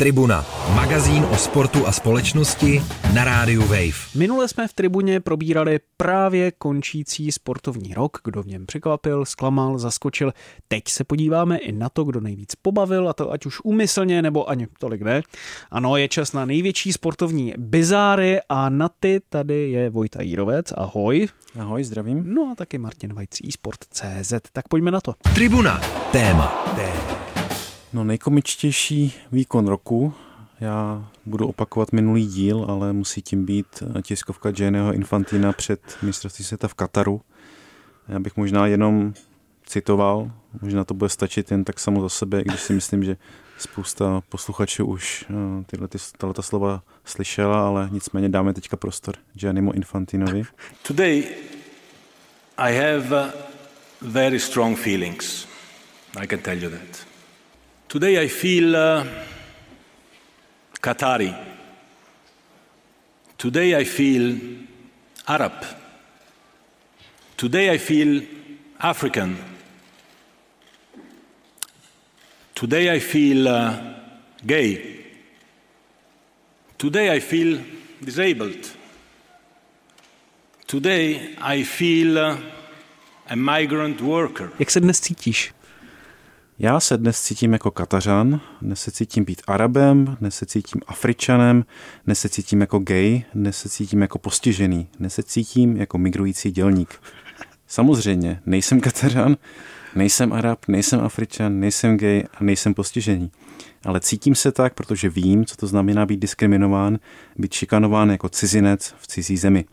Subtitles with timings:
[0.00, 2.82] Tribuna, magazín o sportu a společnosti
[3.14, 4.14] na rádiu Wave.
[4.14, 10.32] Minule jsme v Tribuně probírali právě končící sportovní rok, kdo v něm překvapil, zklamal, zaskočil.
[10.68, 14.50] Teď se podíváme i na to, kdo nejvíc pobavil, a to ať už úmyslně nebo
[14.50, 15.22] ani tolik ne.
[15.70, 20.72] Ano, je čas na největší sportovní bizáry a na ty tady je Vojta Jírovec.
[20.76, 21.28] Ahoj.
[21.60, 22.34] Ahoj, zdravím.
[22.34, 24.32] No a taky Martin Vajc, eSport.cz.
[24.52, 25.14] Tak pojďme na to.
[25.34, 25.80] Tribuna,
[26.12, 26.72] téma.
[26.76, 27.27] téma.
[27.92, 30.14] No nejkomičtější výkon roku,
[30.60, 36.68] já budu opakovat minulý díl, ale musí tím být tiskovka Gianniho Infantina před mistrovství světa
[36.68, 37.20] v Kataru.
[38.08, 39.14] Já bych možná jenom
[39.66, 40.30] citoval,
[40.62, 43.16] možná to bude stačit jen tak samo za sebe, i když si myslím, že
[43.58, 49.72] spousta posluchačů už eh, tyhle, ty, tato slova slyšela, ale nicméně dáme teďka prostor Giannimu
[49.72, 50.42] Infantinovi.
[50.82, 51.24] Today
[52.56, 53.32] I have
[54.00, 55.48] very strong feelings.
[56.16, 57.07] I can tell you that.
[57.88, 59.06] Today I feel uh,
[60.78, 61.34] Qatari.
[63.38, 64.38] Today I feel
[65.26, 65.64] Arab.
[67.38, 68.22] Today I feel
[68.78, 69.38] African.
[72.54, 73.80] Today I feel uh,
[74.46, 75.06] gay.
[76.76, 77.58] Today I feel
[78.04, 78.70] disabled.
[80.66, 82.36] Today I feel uh,
[83.30, 84.50] a migrant worker.
[84.58, 85.52] Jak se dnes cítíš?
[86.60, 91.64] Já se dnes cítím jako Katařan, dnes se cítím být Arabem, dnes se cítím Afričanem,
[92.04, 96.50] dnes se cítím jako gay, dnes se cítím jako postižený, dnes se cítím jako migrující
[96.50, 97.00] dělník.
[97.66, 99.36] Samozřejmě, nejsem Katařan,
[99.94, 103.30] nejsem Arab, nejsem Afričan, nejsem gay a nejsem postižený.
[103.84, 106.98] Ale cítím se tak, protože vím, co to znamená být diskriminován,
[107.36, 109.64] být šikanován jako cizinec v cizí zemi.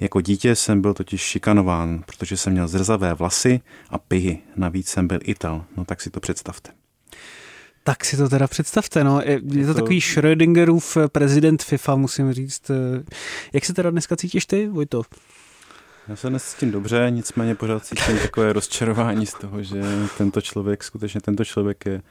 [0.00, 3.60] Jako dítě jsem byl totiž šikanován, protože jsem měl zrzavé vlasy
[3.90, 4.38] a pihy.
[4.56, 5.64] Navíc jsem byl Ital.
[5.76, 6.70] No tak si to představte.
[7.84, 9.20] Tak si to teda představte, no.
[9.24, 12.70] Je, je to, to takový Schrödingerův prezident FIFA, musím říct.
[13.52, 15.02] Jak se teda dneska cítíš ty, Vojto?
[16.08, 19.82] Já se dnes cítím dobře, nicméně pořád cítím takové rozčarování z toho, že
[20.18, 22.02] tento člověk, skutečně tento člověk je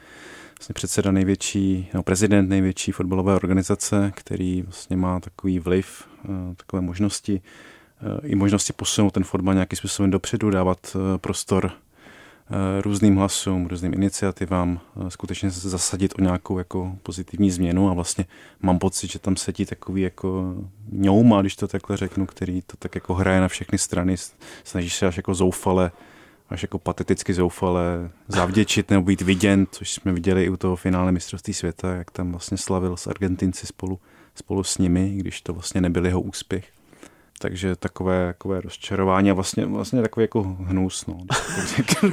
[0.59, 6.81] vlastně předseda největší, no, prezident největší fotbalové organizace, který vlastně má takový vliv, eh, takové
[6.81, 7.41] možnosti
[8.23, 13.93] i možnosti posunout ten fotbal nějakým způsobem dopředu, dávat eh, prostor eh, různým hlasům, různým
[13.93, 18.25] iniciativám, eh, skutečně se zasadit o nějakou jako pozitivní změnu a vlastně
[18.61, 20.55] mám pocit, že tam sedí takový jako
[20.91, 24.15] ňouma, když to takhle řeknu, který to tak jako hraje na všechny strany,
[24.63, 25.91] snaží se až jako zoufale,
[26.49, 31.11] až jako pateticky zoufale zavděčit nebo být viděn, což jsme viděli i u toho finále
[31.11, 33.99] mistrovství světa, jak tam vlastně slavil s Argentinci spolu,
[34.35, 36.76] spolu s nimi, když to vlastně nebyl jeho úspěch
[37.39, 41.05] takže takové, takové rozčarování a vlastně, vlastně takový jako hnus.
[41.05, 41.17] No.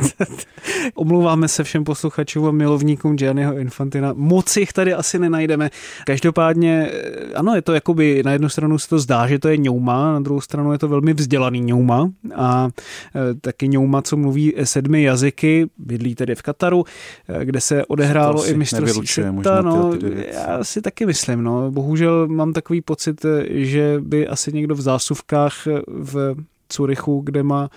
[0.94, 4.12] Omlouváme se všem posluchačům a milovníkům Gianniho Infantina.
[4.16, 5.70] Moc jich tady asi nenajdeme.
[6.06, 9.56] Každopádně, eh, ano, je to jakoby, na jednu stranu se to zdá, že to je
[9.56, 12.68] ňouma, na druhou stranu je to velmi vzdělaný ňouma a
[13.14, 16.84] e, taky ňouma, co mluví sedmi jazyky, bydlí tedy v Kataru,
[17.28, 19.62] e, kde se odehrálo i mistrovství světa.
[19.62, 19.92] No,
[20.32, 21.70] já si taky myslím, no.
[21.70, 26.34] Bohužel mám takový pocit, že by asi někdo v zásu zásuvkách v
[26.68, 27.70] Curychu, kde má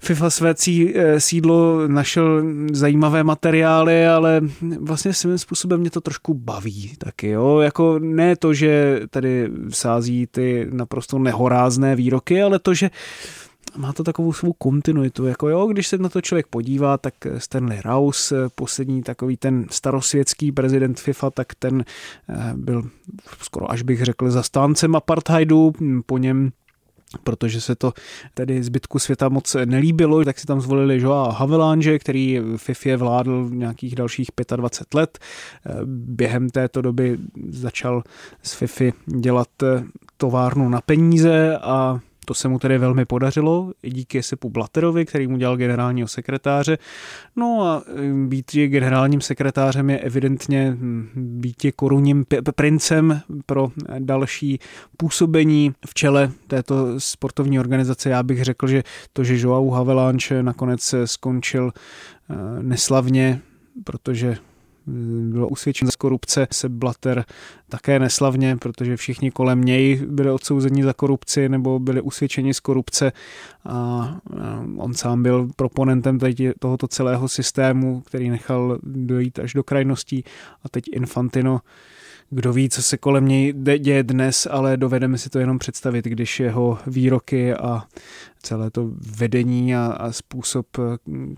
[0.00, 4.40] FIFA své eh, sídlo našel zajímavé materiály, ale
[4.80, 7.60] vlastně svým způsobem mě to trošku baví taky, jo.
[7.60, 12.90] Jako ne to, že tady sází ty naprosto nehorázné výroky, ale to, že
[13.76, 17.80] má to takovou svou kontinuitu, jako jo, když se na to člověk podívá, tak Stanley
[17.84, 21.84] Rouse, poslední takový ten starosvětský prezident FIFA, tak ten
[22.28, 22.82] eh, byl
[23.42, 25.72] skoro až bych řekl zastáncem apartheidu,
[26.06, 26.52] po něm
[27.24, 27.92] protože se to
[28.34, 33.94] tedy zbytku světa moc nelíbilo, tak si tam zvolili Joa Havelange, který FIFA vládl nějakých
[33.94, 35.18] dalších 25 let.
[35.66, 37.18] Eh, během této doby
[37.48, 38.02] začal
[38.42, 39.84] z FIFA dělat eh,
[40.16, 45.36] továrnu na peníze a to se mu tedy velmi podařilo, díky Sepu Blaterovi, který mu
[45.36, 46.78] dělal generálního sekretáře.
[47.36, 47.82] No a
[48.26, 52.24] být generálním sekretářem je evidentně hm, být korunním
[52.54, 53.68] princem pro
[53.98, 54.58] další
[54.96, 58.10] působení v čele této sportovní organizace.
[58.10, 58.82] Já bych řekl, že
[59.12, 63.40] to, že Joao Havelanche nakonec skončil eh, neslavně,
[63.84, 64.36] protože
[65.30, 67.24] bylo usvědčen z korupce, se Blatter
[67.68, 73.12] také neslavně, protože všichni kolem něj byli odsouzeni za korupci nebo byli usvědčeni z korupce.
[73.64, 74.16] A
[74.76, 76.18] on sám byl proponentem
[76.58, 80.24] tohoto celého systému, který nechal dojít až do krajností.
[80.64, 81.60] A teď Infantino
[82.34, 86.40] kdo ví, co se kolem něj děje dnes, ale dovedeme si to jenom představit, když
[86.40, 87.82] jeho výroky a
[88.42, 90.66] celé to vedení a, a způsob,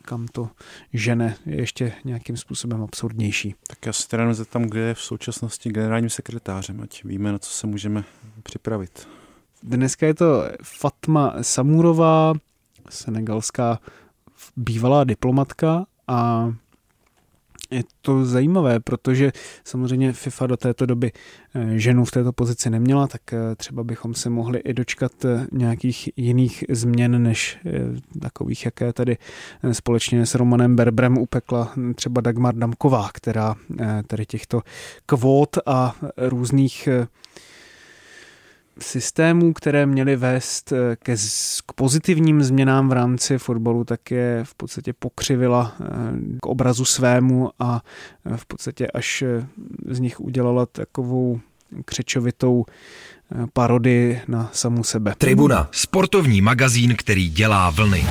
[0.02, 0.48] kam to
[0.93, 3.54] žene, je ještě nějakým způsobem absurdnější.
[3.66, 7.50] Tak já se teda tam, kde je v současnosti generálním sekretářem, ať víme, na co
[7.50, 8.04] se můžeme
[8.42, 9.08] připravit.
[9.62, 12.32] Dneska je to Fatma Samurová,
[12.90, 13.78] senegalská
[14.56, 16.52] bývalá diplomatka a
[17.70, 19.32] je to zajímavé, protože
[19.64, 21.12] samozřejmě FIFA do této doby
[21.54, 25.46] eh, ženu v této pozici neměla, tak eh, třeba bychom se mohli i dočkat eh,
[25.52, 27.58] nějakých jiných změn, než
[28.20, 29.16] takových, jaké tady
[29.72, 33.54] společně s Romanem Berbrem upekla třeba Dagmar Damková, která
[34.06, 34.62] tady těchto
[35.06, 36.88] kvót a různých
[38.81, 41.17] systémů, které měly vést eh, ke,
[41.67, 45.84] k pozitivním změnám v rámci fotbalu, tak je v podstatě pokřivila eh,
[46.40, 47.82] k obrazu svému a
[48.26, 49.25] eh, v podstatě až
[49.88, 51.40] z nich udělala takovou
[51.84, 52.64] křečovitou
[53.52, 55.14] parody na samu sebe.
[55.19, 58.05] Tribuna, sportovní magazín, který dělá vlny.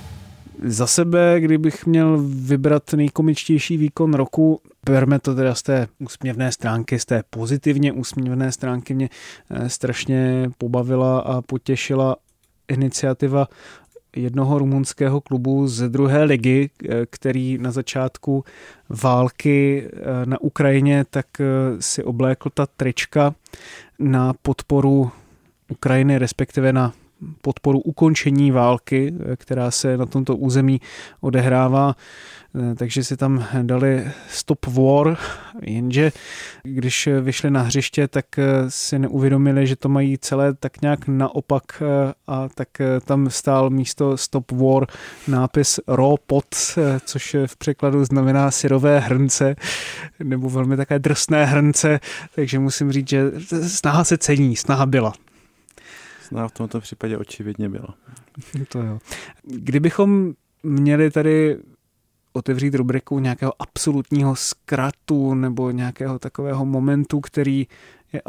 [0.63, 6.99] Za sebe, kdybych měl vybrat nejkomičtější výkon roku, berme to teda z té úsměvné stránky,
[6.99, 8.93] z té pozitivně úsměvné stránky.
[8.93, 9.09] Mě
[9.49, 12.15] eh, strašně pobavila a potěšila
[12.67, 13.47] iniciativa
[14.15, 18.43] jednoho rumunského klubu ze druhé ligy, eh, který na začátku
[18.89, 21.25] války eh, na Ukrajině tak
[21.79, 23.35] si oblékl ta trička
[23.99, 25.11] na podporu
[25.69, 26.93] Ukrajiny, respektive na
[27.41, 30.81] podporu ukončení války, která se na tomto území
[31.21, 31.95] odehrává.
[32.75, 35.17] Takže si tam dali stop war,
[35.61, 36.11] jenže
[36.63, 38.25] když vyšli na hřiště, tak
[38.69, 41.83] si neuvědomili, že to mají celé tak nějak naopak
[42.27, 42.67] a tak
[43.05, 44.87] tam stál místo stop war
[45.27, 46.45] nápis raw pot,
[47.05, 49.55] což v překladu znamená syrové hrnce,
[50.23, 51.99] nebo velmi také drsné hrnce,
[52.35, 53.31] takže musím říct, že
[53.67, 55.13] snaha se cení, snaha byla.
[56.27, 57.95] Snaha v tomto případě očividně byla.
[58.69, 58.99] To jo.
[59.43, 60.33] Kdybychom
[60.63, 61.57] měli tady
[62.33, 67.67] otevřít rubriku nějakého absolutního zkratu nebo nějakého takového momentu, který
[68.13, 68.21] je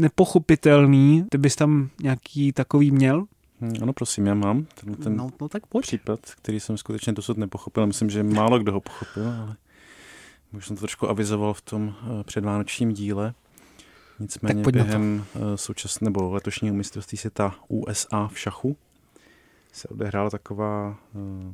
[0.00, 3.26] nepochopitelný, ty bys tam nějaký takový měl?
[3.60, 5.82] Hmm, ano, prosím, já mám ten, ten no, no tak pojď.
[5.82, 7.86] případ, který jsem skutečně dosud nepochopil.
[7.86, 9.56] Myslím, že málo kdo ho pochopil, ale
[10.52, 13.34] už jsem to trošku avizoval v tom eh, předvánočním díle.
[14.18, 18.76] Nicméně během eh, současné nebo letošního mistrovství světa USA v šachu
[19.72, 21.52] se odehrála taková eh,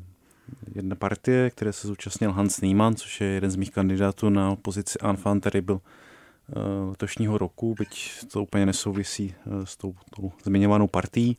[0.75, 4.99] jedna partie, které se zúčastnil Hans Niemann, což je jeden z mých kandidátů na pozici
[5.03, 6.53] Enfant Terrible eh,
[6.91, 9.35] letošního roku, byť to úplně nesouvisí
[9.65, 11.37] s tou, tou zmiňovanou partií.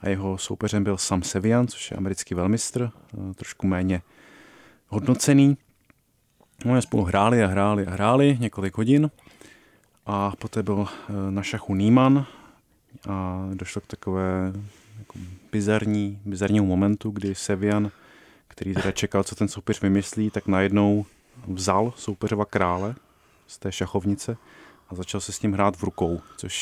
[0.00, 2.90] A jeho soupeřem byl Sam Sevian, což je americký velmistr,
[3.34, 4.02] trošku méně
[4.88, 5.56] hodnocený.
[6.64, 9.10] No, spolu hráli a hráli a hráli několik hodin
[10.06, 12.26] a poté byl eh, na šachu Nýman
[13.08, 14.52] a došlo k takové
[14.98, 15.18] jako
[15.52, 17.90] bizarní, bizarnímu momentu, kdy Sevian,
[18.48, 21.06] který teda čekal, co ten soupeř vymyslí, tak najednou
[21.48, 22.94] vzal soupeřova krále
[23.46, 24.36] z té šachovnice
[24.88, 26.60] a začal se s ním hrát v rukou, což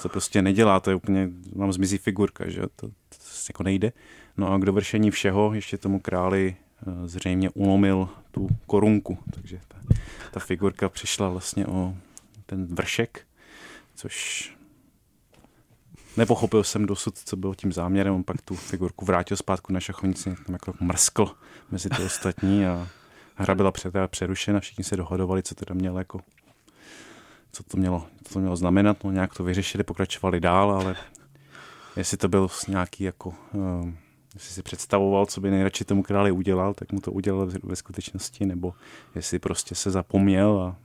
[0.00, 3.16] se eh, prostě nedělá, to je úplně, mám zmizí figurka, že to, to,
[3.48, 3.92] jako nejde.
[4.36, 6.56] No a k dovršení všeho ještě tomu králi
[7.04, 9.76] zřejmě ulomil tu korunku, takže ta,
[10.30, 11.94] ta figurka přišla vlastně o
[12.46, 13.26] ten vršek,
[13.94, 14.52] což
[16.16, 18.14] nepochopil jsem dosud, co bylo tím záměrem.
[18.14, 21.34] On pak tu figurku vrátil zpátky na šachovnici, tam jako mrskl
[21.70, 22.88] mezi ty ostatní a
[23.34, 23.72] hra byla
[24.06, 26.20] přerušena, všichni se dohodovali, co to mělo jako
[27.52, 30.96] co to mělo, co to mělo znamenat, no nějak to vyřešili, pokračovali dál, ale
[31.96, 33.90] jestli to byl nějaký jako, uh,
[34.34, 38.46] jestli si představoval, co by nejradši tomu králi udělal, tak mu to udělal ve skutečnosti,
[38.46, 38.74] nebo
[39.14, 40.76] jestli prostě se zapomněl a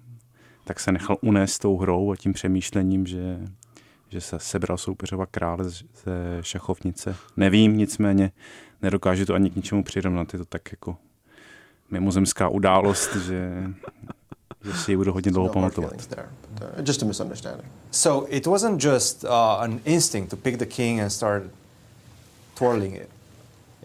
[0.64, 3.40] tak se nechal unést tou hrou a tím přemýšlením, že,
[4.10, 5.84] že se sebral soupeřova krále ze
[6.42, 7.16] šachovnice.
[7.38, 8.32] Nevím, nicméně
[8.82, 10.34] nedokážu to ani k ničemu přirovnat.
[10.34, 10.98] Je to tak jako
[11.92, 13.64] mimozemská událost, že,
[14.64, 15.94] že si ji budu hodně dlouho pamatovat.
[15.94, 17.70] Uh, just a misunderstanding.
[17.92, 21.44] So it wasn't just uh, an instinct to pick the king and start
[22.54, 23.15] twirling it.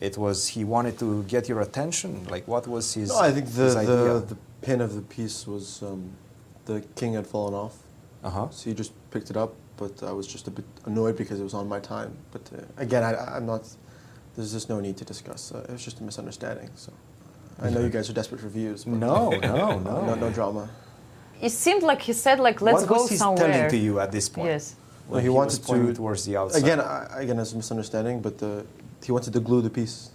[0.01, 2.27] It was he wanted to get your attention.
[2.29, 3.11] Like what was his?
[3.11, 6.11] No, I think the the, the pin of the piece was um,
[6.65, 7.77] the king had fallen off.
[8.25, 8.49] Uh huh.
[8.51, 11.45] So he just picked it up, but I was just a bit annoyed because it
[11.45, 12.17] was on my time.
[12.33, 13.69] But uh, again, I, am not.
[14.35, 15.53] There's just no need to discuss.
[15.53, 16.71] Uh, it was just a misunderstanding.
[16.77, 16.93] So
[17.61, 18.85] I know you guys are desperate for views.
[18.85, 20.71] But no, no, no, no, no drama.
[21.41, 23.53] It seemed like he said, like, let's what go was he somewhere.
[23.53, 24.49] telling to you at this point?
[24.49, 24.77] Yes.
[25.09, 26.63] Well, he, he wanted to towards the outside.
[26.63, 28.63] Again, I, again, it's a misunderstanding, but uh,
[29.07, 30.11] he wanted to glue the piece.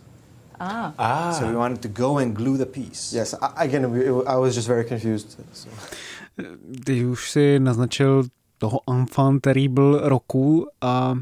[0.60, 0.94] Ah.
[0.98, 1.32] ah.
[1.32, 3.14] So he wanted to go and glue the piece.
[3.14, 3.34] Yes.
[3.34, 5.38] I, again, it, I was just very confused.
[5.54, 5.70] So.
[6.86, 8.24] Ty už si naznačil
[8.58, 11.16] toho enfant terrible roku a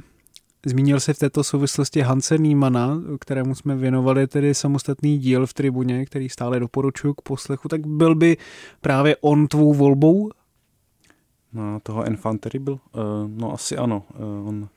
[0.66, 6.06] Zmínil se v této souvislosti Hanse Niemana, kterému jsme věnovali tedy samostatný díl v tribuně,
[6.06, 8.38] který stále doporučuji k poslechu, tak byl by
[8.82, 10.30] právě on tvou volbou?
[11.54, 12.74] No, toho Enfant Terrible?
[12.74, 12.80] Uh,
[13.28, 14.04] no asi ano.
[14.20, 14.70] Uh, on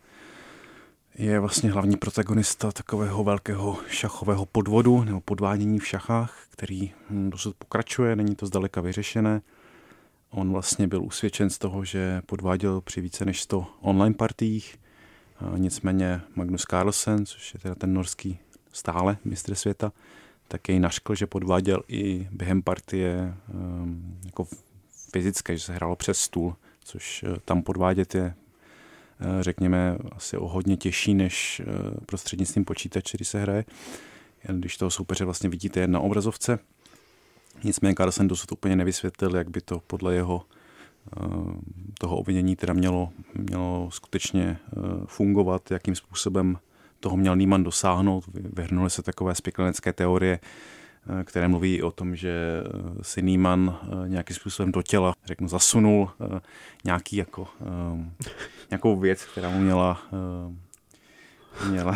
[1.18, 7.56] je vlastně hlavní protagonista takového velkého šachového podvodu nebo podvádění v šachách, který hm, dosud
[7.56, 9.42] pokračuje, není to zdaleka vyřešené.
[10.30, 14.78] On vlastně byl usvědčen z toho, že podváděl při více než 100 online partiích,
[15.56, 18.38] Nicméně Magnus Carlsen, což je teda ten norský
[18.72, 19.92] stále mistr světa,
[20.48, 24.46] tak jej naškl, že podváděl i během partie um, jako
[25.12, 28.34] fyzické, že se hrálo přes stůl, což uh, tam podvádět je
[29.40, 33.64] řekněme asi o hodně těžší než uh, prostřednictvím počítače, když se hraje,
[34.48, 36.58] když toho soupeře vlastně vidíte jen na obrazovce.
[37.64, 40.42] Nicméně Carlsen dosud úplně nevysvětlil, jak by to podle jeho
[41.98, 46.58] toho obvinění teda mělo, mělo skutečně eh, fungovat, jakým způsobem
[47.00, 48.24] toho měl Nýman dosáhnout.
[48.34, 50.40] Vyhrnuly se takové spiklenecké teorie,
[51.20, 52.70] eh, které mluví o tom, že eh,
[53.02, 56.10] si Nýman nějakým způsobem do těla, řeknu, zasunul
[56.84, 57.48] nějaký jako,
[58.70, 60.02] nějakou věc, která mu měla
[61.64, 61.94] měla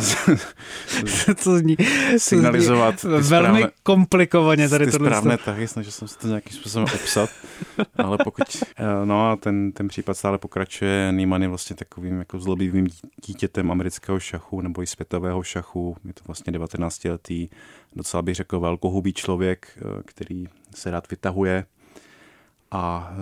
[1.44, 1.76] to zní,
[2.16, 5.08] signalizovat to zní velmi správné, komplikovaně tady ty tohle.
[5.08, 7.30] správné tahy, snažil jsem se to nějakým způsobem obsat,
[7.96, 8.44] ale pokud,
[8.76, 12.86] eh, no a ten, ten případ stále pokračuje, Neiman je vlastně takovým jako zlobivým
[13.26, 17.48] dítětem amerického šachu nebo i světového šachu, je to vlastně 19 letý,
[17.96, 21.64] docela bych řekl velkohubý člověk, eh, který se rád vytahuje,
[22.70, 23.12] a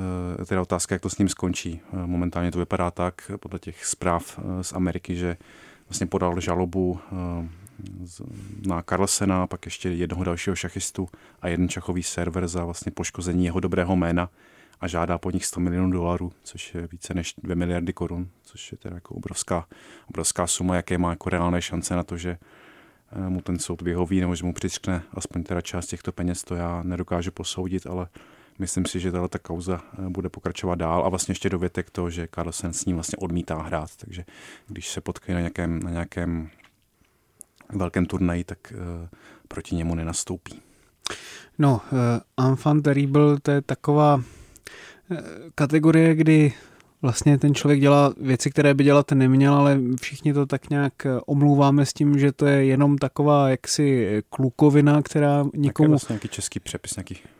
[0.41, 1.81] eh, teda otázka, jak to s ním skončí.
[1.93, 5.37] Momentálně to vypadá tak, podle těch zpráv z Ameriky, že
[5.89, 7.01] vlastně podal žalobu
[8.67, 11.09] na Carlsena, pak ještě jednoho dalšího šachistu
[11.43, 14.31] a jeden šachový server za vlastně poškození jeho dobrého jména
[14.81, 18.73] a žádá po nich 100 milionů dolarů, což je více než 2 miliardy korun, což
[18.73, 19.67] je teda jako obrovská,
[20.09, 22.39] obrovská suma, jaké má jako reálné šance na to, že
[23.29, 26.83] mu ten soud vyhoví nebo že mu přičkne aspoň teda část těchto peněz, to já
[26.83, 28.07] nedokážu posoudit, ale
[28.59, 32.29] myslím si, že tato kauza eh, bude pokračovat dál a vlastně ještě dovětek to, že
[32.35, 34.25] Carlsen s ním vlastně odmítá hrát, takže
[34.67, 36.51] když se potkají na nějakém, na nějakém
[37.73, 39.09] velkém turnaji, tak uh,
[39.49, 40.61] proti němu nenastoupí.
[41.59, 41.81] No,
[42.37, 44.23] uh, Enfant terrible, to je taková uh,
[45.55, 46.53] kategorie, kdy
[47.03, 50.93] vlastně ten člověk dělá věci, které by dělat neměl, ale všichni to tak nějak
[51.27, 55.71] omlouváme s tím, že to je jenom taková jaksi klukovina, která nikomu...
[55.73, 57.38] Tak je vlastně nějaký český přepis, nějaký Eh,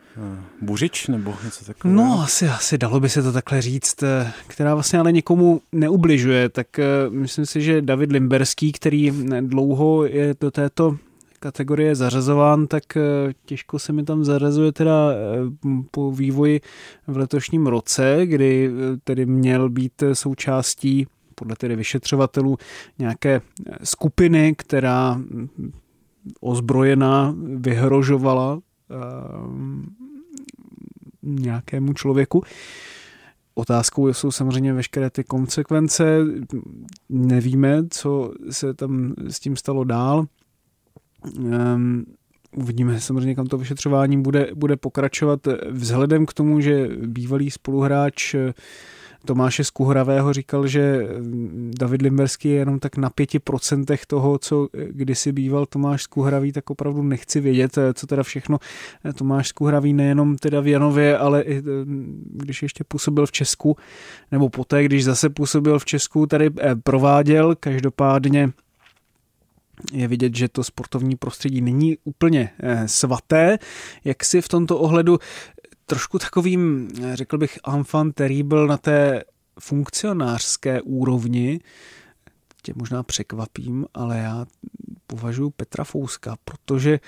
[0.61, 2.01] buřič nebo něco takového?
[2.01, 6.49] No, asi, asi dalo by se to takhle říct, eh, která vlastně ale nikomu neubližuje.
[6.49, 9.11] Tak eh, myslím si, že David Limberský, který
[9.41, 10.97] dlouho je do této
[11.39, 12.83] kategorie zařazován, tak
[13.45, 15.11] těžko se mi tam zařazuje teda
[15.91, 16.61] po vývoji
[17.07, 18.71] v letošním roce, kdy
[19.03, 22.57] tedy měl být součástí podle tedy vyšetřovatelů
[22.99, 23.41] nějaké
[23.83, 25.47] skupiny, která hm,
[26.41, 28.59] ozbrojená vyhrožovala
[31.35, 32.43] nějakému člověku.
[33.55, 36.19] Otázkou jsou samozřejmě veškeré ty konsekvence.
[37.09, 40.25] Nevíme, co se tam s tím stalo dál.
[41.37, 42.05] Um,
[42.55, 45.39] uvidíme samozřejmě, kam to vyšetřování bude, bude pokračovat.
[45.71, 48.35] Vzhledem k tomu, že bývalý spoluhráč
[49.25, 54.67] Tomáše Skuhravého říkal, že mm, David Limberský je jenom tak na pěti procentech toho, co
[54.89, 58.59] kdysi býval Tomáš Skuhravý, tak opravdu nechci vědět, eh, co teda všechno
[59.05, 61.61] eh, Tomáš Skuhravý nejenom teda v Janově, ale i eh,
[62.31, 63.77] když ještě působil v Česku,
[64.31, 66.49] nebo poté, když zase působil v Česku, tady
[66.83, 68.51] prováděl, každopádně
[69.93, 72.49] je vidět, že to sportovní prostředí není úplně
[72.85, 73.57] svaté.
[74.03, 75.19] Jak si v tomto ohledu
[75.89, 79.23] trošku takovým, řekl bych, enfant terrible na té
[79.59, 81.59] funkcionářské úrovni,
[82.61, 84.45] tě možná překvapím, ale já
[85.07, 86.99] považuji Petra Fouska, protože...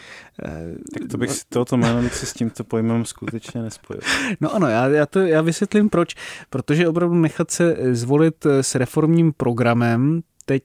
[0.44, 4.02] Eh, tak to bych si tohoto jméno si s tímto pojmem skutečně nespojil.
[4.40, 6.16] No ano, já, já, to, já vysvětlím proč.
[6.50, 10.64] Protože opravdu nechat se zvolit s reformním programem teď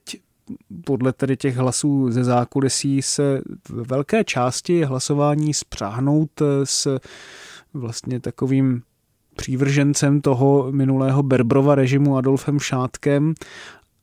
[0.85, 6.99] podle tedy těch hlasů ze zákulisí se v velké části hlasování spřáhnout s
[7.77, 8.81] vlastně takovým
[9.35, 13.33] přívržencem toho minulého Berbrova režimu Adolfem Šátkem.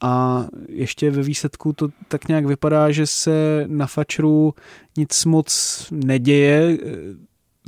[0.01, 4.55] A ještě ve výsledku to tak nějak vypadá, že se na Fačru
[4.97, 6.79] nic moc neděje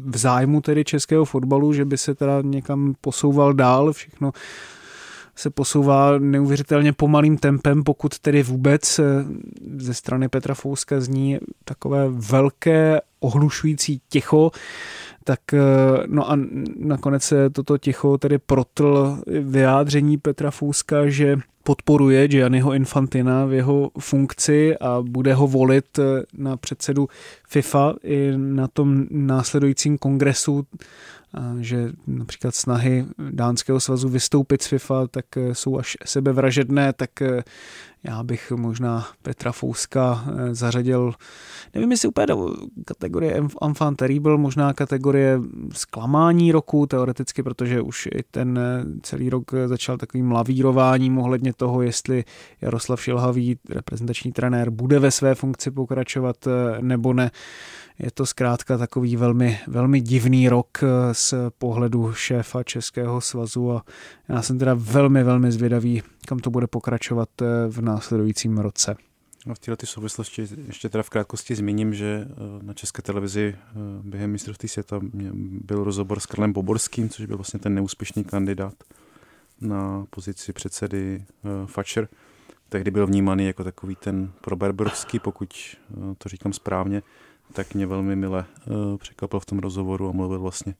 [0.04, 4.32] v zájmu tedy českého fotbalu, že by se teda někam posouval dál, všechno
[5.36, 9.00] se posouvá neuvěřitelně pomalým tempem, pokud tedy vůbec
[9.76, 14.50] ze strany Petra Fouska zní takové velké ohlušující ticho
[15.26, 15.40] tak
[16.06, 16.38] no a
[16.78, 23.90] nakonec se toto ticho tedy protl vyjádření Petra Fouska, že podporuje Gianniho Infantina v jeho
[23.98, 25.98] funkci a bude ho volit
[26.38, 27.08] na předsedu
[27.48, 30.66] FIFA i na tom následujícím kongresu.
[31.60, 37.42] Že například snahy Dánského svazu vystoupit z FIFA tak eh, jsou až sebevražedné, tak eh,
[38.08, 41.12] já bych možná Petra Fouska eh, zařadil,
[41.74, 45.40] nevím jestli úplně do kategorie Enfant terrible, možná kategorie
[45.72, 48.60] zklamání roku teoreticky, protože už i ten
[49.02, 52.24] celý rok začal takovým lavírováním ohledně toho, jestli
[52.60, 56.36] Jaroslav Šilhavý, reprezentační trenér, bude ve své funkci pokračovat
[56.80, 57.30] nebo ne.
[57.98, 63.84] Je to zkrátka takový velmi, velmi divný rok eh, z pohledu šéfa Českého svazu a
[64.28, 68.96] já jsem teda velmi, velmi zvědavý, kam to bude pokračovat eh, v následujícím roce.
[69.46, 73.56] No v této souvislosti ještě teda v krátkosti zmíním, že eh, na České televizi
[74.02, 75.00] během mistrovství světa
[75.64, 78.74] byl rozhovor s Karlem Boborským, což byl vlastně ten neúspěšný kandidát
[79.60, 81.24] na pozici předsedy
[81.66, 82.08] Fatcher.
[82.68, 85.76] Tehdy byl vnímaný jako takový ten proberberovský, pokud
[86.18, 87.02] to říkám správně,
[87.52, 90.74] tak mě velmi mile uh, překvapil v tom rozhovoru a mluvil vlastně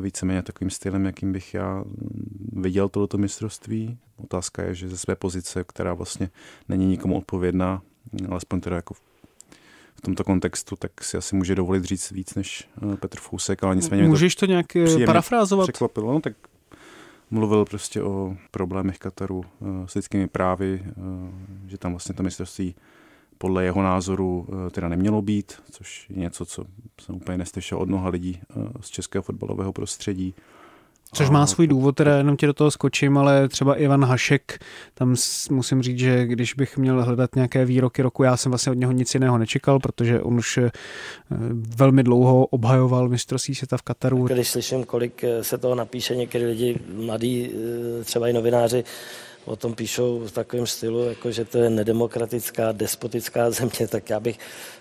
[0.00, 3.98] víceméně takovým stylem, jakým bych já mm, viděl tohoto mistrovství.
[4.16, 6.30] Otázka je, že ze své pozice, která vlastně
[6.68, 7.82] není nikomu odpovědná,
[8.28, 8.94] alespoň teda jako
[9.94, 13.76] v tomto kontextu, tak si asi může dovolit říct víc než eh, Petr Fousek, ale
[13.76, 15.64] nicméně Můžeš to, to nějak eh, parafrázovat?
[15.64, 16.32] Překvapilo, no, tak
[17.30, 19.44] mluvil prostě o problémech Kataru
[19.86, 20.84] s lidskými právy,
[21.66, 22.74] že tam vlastně to mistrovství
[23.42, 26.64] podle jeho názoru eh, teda nemělo být, což je něco, co
[27.00, 30.34] jsem úplně neslyšel od mnoha lidí eh, z českého fotbalového prostředí.
[31.14, 34.58] Což má svůj důvod, teda jenom ti do toho skočím, ale třeba Ivan Hašek,
[34.94, 35.14] tam
[35.50, 38.92] musím říct, že když bych měl hledat nějaké výroky roku, já jsem vlastně od něho
[38.92, 40.70] nic jiného nečekal, protože on už eh,
[41.76, 44.24] velmi dlouho obhajoval mistrovství světa v Kataru.
[44.24, 47.50] Když slyším, kolik se toho napíše některý lidi, mladí,
[48.04, 48.84] třeba i novináři,
[49.44, 54.20] o tom píšou v takovém stylu, jako že to je nedemokratická, despotická země, tak já
[54.20, 54.38] bych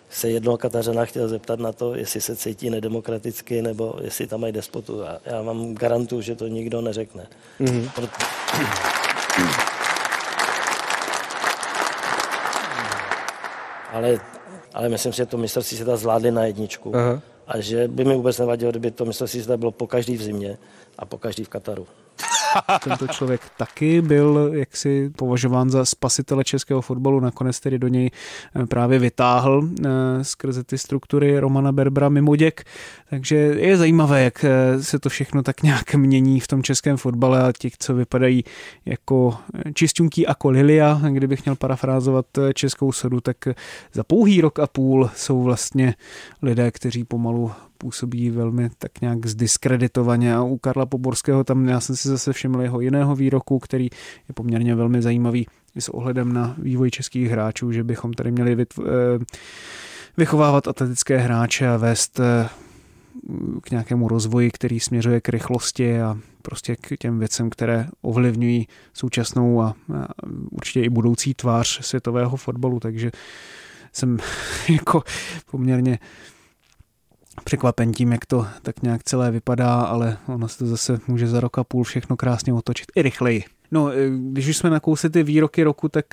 [0.09, 4.53] se jednoho Katařana chtěl zeptat na to, jestli se cítí nedemokraticky, nebo jestli tam mají
[4.53, 5.03] despotu.
[5.03, 7.27] A já vám garantuju, že to nikdo neřekne.
[7.59, 7.89] Mm-hmm.
[7.95, 8.13] Proto...
[13.91, 14.19] ale,
[14.73, 16.95] ale myslím si, že to mistrovství se zvládli na jedničku.
[16.95, 17.21] Aha.
[17.47, 20.57] A že by mi vůbec nevadilo, kdyby to mistrovství se bylo po každý v zimě
[20.97, 21.87] a po každý v Kataru.
[22.83, 28.11] Tento člověk taky byl jaksi považován za spasitele českého fotbalu, nakonec tedy do něj
[28.55, 29.89] eh, právě vytáhl eh,
[30.21, 32.63] skrze ty struktury Romana Berbra mimoděk,
[33.09, 37.43] takže je zajímavé, jak eh, se to všechno tak nějak mění v tom českém fotbale
[37.43, 38.43] a těch, co vypadají
[38.85, 39.37] jako
[39.73, 43.37] čistunky jako Lilia, kdybych měl parafrázovat českou sodu, tak
[43.93, 45.95] za pouhý rok a půl jsou vlastně
[46.41, 50.35] lidé, kteří pomalu působí velmi tak nějak zdiskreditovaně.
[50.35, 53.83] A u Karla Poborského tam já jsem si zase všiml jeho jiného výroku, který
[54.29, 55.47] je poměrně velmi zajímavý
[55.79, 58.85] s ohledem na vývoj českých hráčů, že bychom tady měli eh,
[60.17, 62.49] vychovávat atletické hráče a vést eh,
[63.63, 69.61] k nějakému rozvoji, který směřuje k rychlosti a prostě k těm věcem, které ovlivňují současnou
[69.61, 69.75] a
[70.51, 73.11] určitě i budoucí tvář světového fotbalu, takže
[73.93, 74.17] jsem
[74.69, 75.03] jako
[75.51, 75.99] poměrně
[77.43, 81.39] překvapen tím, jak to tak nějak celé vypadá, ale ono se to zase může za
[81.39, 83.43] rok a půl všechno krásně otočit i rychleji.
[83.71, 86.05] No, eh, když už jsme nakousli ty výroky roku, tak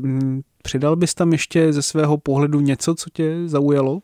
[0.00, 4.02] mm, přidal bys tam ještě ze svého pohledu něco, co tě zaujalo?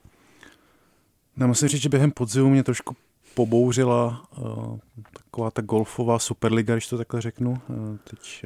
[1.37, 2.97] No, musím říct, že během podzimu mě trošku
[3.35, 4.79] pobouřila uh,
[5.13, 7.59] taková ta golfová superliga, když to takhle řeknu.
[8.05, 8.45] Teď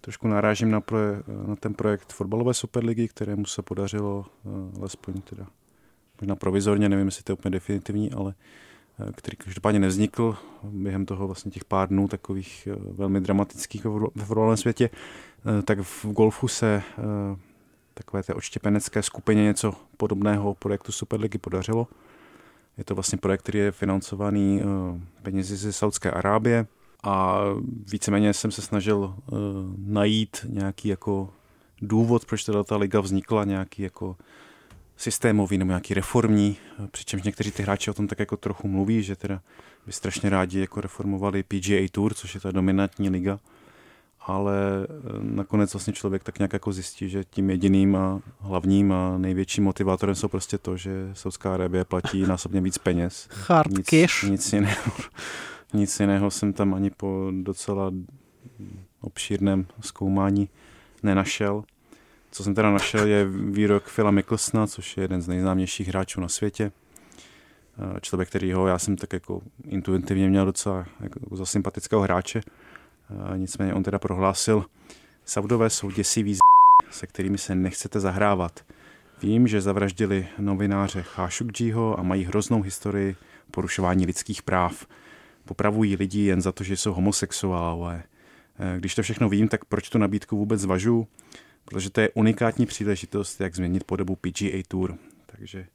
[0.00, 4.26] trošku narážím na, proje, na ten projekt fotbalové superligy, kterému se podařilo
[4.80, 5.46] alespoň teda
[6.20, 8.34] možná provizorně, nevím, jestli to je úplně definitivní, ale
[9.00, 14.24] eh, který každopádně nevznikl během toho vlastně těch pár dnů takových eh, velmi dramatických ve
[14.24, 14.90] fotbalovém světě,
[15.58, 16.82] eh, tak v golfu se
[17.94, 21.88] takové té odštěpenecké skupině něco podobného projektu Superligy podařilo.
[22.76, 24.62] Je to vlastně projekt, který je financovaný
[25.22, 26.66] penězi ze Saudské Arábie
[27.02, 27.38] a
[27.92, 29.14] víceméně jsem se snažil
[29.78, 31.30] najít nějaký jako
[31.82, 34.16] důvod, proč teda ta liga vznikla, nějaký jako
[34.98, 36.56] systémový nebo nějaký reformní,
[36.90, 39.40] přičemž někteří ty hráči o tom tak jako trochu mluví, že teda
[39.86, 43.38] by strašně rádi jako reformovali PGA Tour, což je ta dominantní liga,
[44.20, 44.88] ale eh,
[45.20, 50.14] nakonec vlastně člověk tak nějak jako zjistí, že tím jediným a hlavním a největším motivátorem
[50.14, 53.28] jsou prostě to, že Saudská Arábie platí násobně víc peněz.
[53.48, 54.22] Hard nic, cash.
[54.22, 54.92] Nic jiného,
[55.72, 57.92] nic jiného jsem tam ani po docela
[59.00, 60.48] obšírném zkoumání
[61.02, 61.64] nenašel.
[62.30, 66.28] Co jsem teda našel, je výrok Phila Mickelsona, což je jeden z nejznámějších hráčů na
[66.28, 66.72] světě.
[67.78, 72.40] Eh, člověk, kterýho já jsem tak jako intuitivně měl docela jako za sympatického hráče.
[72.40, 74.64] Eh, nicméně on teda prohlásil,
[75.24, 76.38] Saudové jsou děsiví z...
[76.90, 78.64] se kterými se nechcete zahrávat.
[79.22, 83.16] Vím, že zavraždili novináře Khashoggiho a mají hroznou historii
[83.50, 84.86] porušování lidských práv.
[85.44, 88.02] Popravují lidi jen za to, že jsou homosexuálové.
[88.58, 91.08] Eh, když to všechno vím, tak proč tu nabídku vůbec zvažu?
[91.68, 94.94] Protože to je unikátní příležitost, jak změnit podobu PGA Tour.
[95.26, 95.66] Takže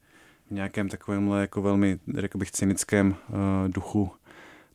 [0.47, 3.35] v nějakém takovémhle jako velmi, řekl bych, cynickém uh,
[3.67, 4.11] duchu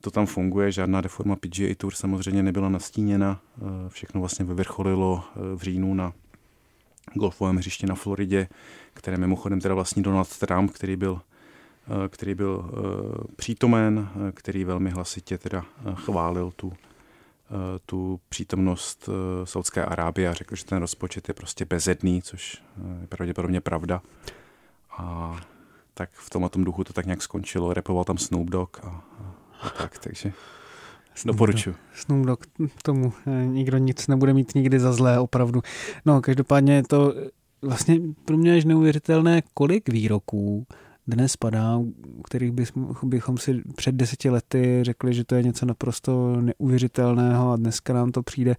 [0.00, 0.72] to tam funguje.
[0.72, 3.40] Žádná reforma PGA Tour samozřejmě nebyla nastíněna.
[3.61, 6.12] Uh, všechno vlastně vyvrcholilo uh, v říjnu na
[7.14, 8.48] golfovém hřišti na Floridě,
[8.94, 11.20] které mimochodem teda vlastní Donald Trump, který byl
[12.09, 12.70] který byl
[13.37, 16.72] přítomen, který velmi hlasitě teda chválil tu,
[17.87, 19.08] tu přítomnost
[19.44, 22.62] Saudské Arábie a řekl, že ten rozpočet je prostě bezedný, což
[23.00, 24.02] je pravděpodobně pravda.
[24.98, 25.37] A
[25.94, 27.72] tak v tom tom duchu to tak nějak skončilo.
[27.72, 30.32] Repoval tam Snoop Dogg a, a, a tak, takže
[31.24, 31.74] doporučuji.
[31.94, 32.46] Snoop Dogg
[32.82, 35.62] tomu eh, nikdo nic nebude mít nikdy za zlé, opravdu.
[36.04, 37.14] No, každopádně je to
[37.62, 40.66] vlastně pro mě až neuvěřitelné, kolik výroků
[41.09, 42.53] dnes padá, u kterých
[43.05, 48.12] bychom si před deseti lety řekli, že to je něco naprosto neuvěřitelného a dneska nám
[48.12, 48.57] to přijde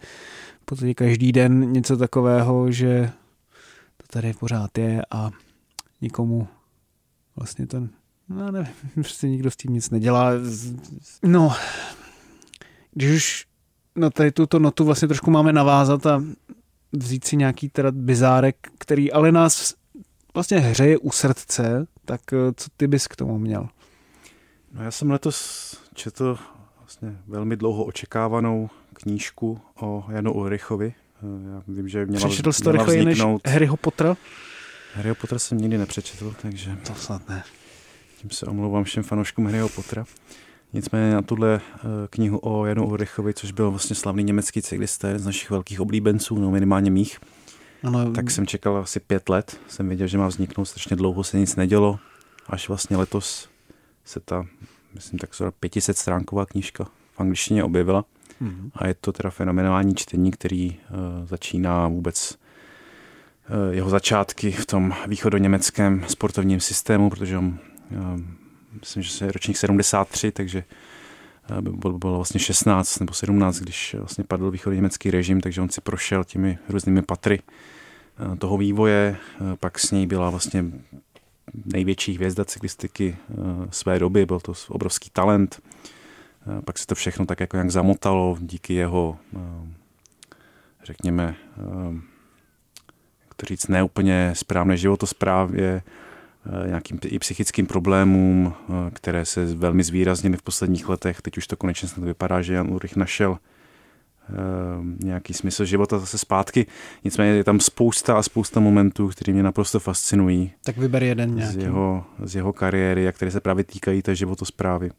[0.61, 3.11] v podstatě každý den něco takového, že
[3.97, 5.31] to tady pořád je a
[6.01, 6.47] nikomu
[7.35, 7.89] vlastně ten,
[8.29, 10.31] no nevím, prostě nikdo s tím nic nedělá.
[11.23, 11.55] No,
[12.91, 13.45] když už
[13.95, 16.23] na tady tuto notu vlastně trošku máme navázat a
[16.91, 19.73] vzít si nějaký teda bizárek, který ale nás
[20.33, 23.69] vlastně hřeje u srdce, tak eh, co ty bys k tomu měl?
[24.73, 26.37] No já jsem letos četl
[26.79, 30.93] vlastně velmi dlouho očekávanou knížku o Janu Ulrichovi.
[31.23, 34.17] Eh, já vím, že měla, Přečetl jsi to rychleji než Harryho Pottera?
[34.93, 36.77] Harryho Pottera jsem nikdy nepřečetl, takže...
[36.87, 37.43] To snad ne.
[38.17, 40.05] Tím se omlouvám všem fanouškům Harryho Pottera.
[40.73, 45.21] Nicméně na tuhle eh, knihu o Janu Ulrichovi, což byl vlastně slavný německý cyklista, jeden
[45.21, 47.19] z našich velkých oblíbenců, no minimálně mých,
[47.83, 48.13] ano.
[48.13, 49.59] tak jsem čekal asi pět let.
[49.67, 51.99] Jsem věděl, že má vzniknout, strašně dlouho se nic nedělo.
[52.47, 53.49] Až vlastně letos
[54.05, 54.45] se ta,
[54.93, 58.05] myslím, tak 500 stránková knížka v angličtině objevila.
[58.41, 58.71] Mm-hmm.
[58.73, 62.37] A je to teda fenomenální čtení, který uh, začíná vůbec
[63.49, 67.59] Eh, jeho začátky v tom východoněmeckém sportovním systému, protože on,
[67.91, 67.95] eh,
[68.79, 70.75] myslím, že je ročník 73, takže eh,
[71.61, 76.23] by bylo vlastně 16 nebo 17, když vlastně padl východoněmecký režim, takže on si prošel
[76.23, 77.41] těmi různými patry
[78.39, 79.17] toho vývoje,
[79.59, 80.65] pak s něj byla vlastně
[81.65, 83.17] největší hvězda cyklistiky
[83.69, 85.61] své doby, byl to obrovský talent,
[86.65, 89.17] pak se to všechno tak jako nějak zamotalo díky jeho,
[90.83, 91.35] řekněme,
[93.39, 96.08] to říct, neúplně správné životosprávě, eh,
[96.67, 101.21] nějakým i psychickým problémům, eh, které se velmi zvýraznily v posledních letech.
[101.21, 104.33] Teď už to konečně snad vypadá, že Jan Ulrich našel eh,
[105.03, 106.65] nějaký smysl života zase zpátky.
[107.03, 110.51] Nicméně je tam spousta a spousta momentů, které mě naprosto fascinují.
[110.63, 111.53] Tak vyber jeden nějaký.
[111.53, 114.91] Z jeho, z jeho kariéry, a které se právě týkají té životosprávy.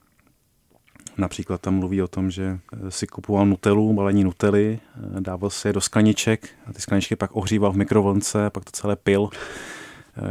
[1.18, 4.78] Například tam mluví o tom, že eh, si kupoval nutelu, balení nutely,
[5.16, 8.64] eh, dával si je do skleniček a ty skleničky pak ohříval v mikrovlnce a pak
[8.64, 9.79] to celé pil eh,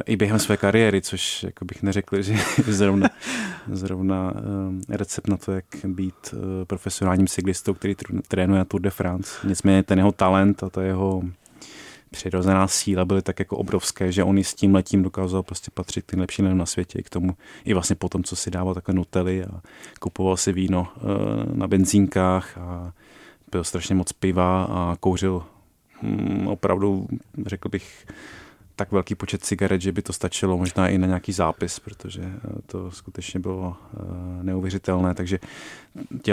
[0.06, 3.10] i během své kariéry, což jako bych neřekl, že je zrovna,
[3.72, 4.34] zrovna
[4.90, 6.36] recept na to, jak být
[6.68, 7.96] profesionálním cyklistou, který
[8.28, 9.48] trénuje Tour de France.
[9.48, 11.24] Nicméně ten jeho talent a ta jeho
[12.12, 16.06] přirozená síla byly tak jako obrovské, že on i s tím letím dokázal prostě patřit
[16.06, 17.02] k nejlepším lidem na světě.
[17.02, 19.62] k tomu i vlastně po tom, co si dával takové nutely a
[20.00, 21.02] kupoval si víno eh,
[21.58, 22.94] na benzínkách a
[23.52, 25.44] byl strašně moc piva a kouřil
[26.02, 27.08] hm, opravdu,
[27.46, 28.06] řekl bych,
[28.80, 32.62] tak velký počet cigaret, že by to stačilo možná i na nějaký zápis, protože eh,
[32.66, 35.16] to skutečně bylo eh, neuvěřitelné.
[35.16, 35.40] Takže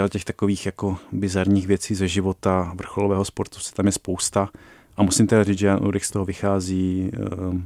[0.09, 4.49] těch takových jako bizarních věcí ze života vrcholového sportu se tam je spousta.
[4.97, 7.61] A musím teda říct, že Jan Ulrich z toho vychází uh,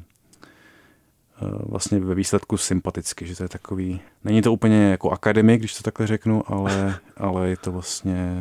[1.70, 5.84] vlastně ve výsledku sympaticky, že to je takový, není to úplně jako akademik, když to
[5.84, 8.38] takhle řeknu, ale, ale je to vlastně,